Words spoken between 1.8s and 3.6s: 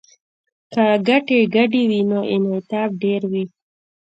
وي نو انعطاف ډیر وي